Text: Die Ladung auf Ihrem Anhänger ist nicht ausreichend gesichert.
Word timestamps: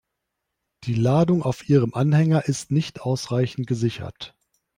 Die 0.85 0.95
Ladung 0.95 1.43
auf 1.43 1.69
Ihrem 1.69 1.93
Anhänger 1.93 2.45
ist 2.45 2.71
nicht 2.71 3.01
ausreichend 3.01 3.67
gesichert. 3.67 4.35